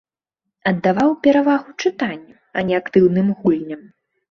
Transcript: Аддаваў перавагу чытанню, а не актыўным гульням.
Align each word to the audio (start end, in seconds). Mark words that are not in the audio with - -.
Аддаваў 0.71 1.11
перавагу 1.27 1.69
чытанню, 1.83 2.35
а 2.57 2.65
не 2.73 2.81
актыўным 2.81 3.33
гульням. 3.45 3.81